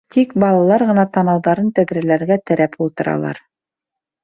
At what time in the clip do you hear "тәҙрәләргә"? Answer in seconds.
1.81-2.39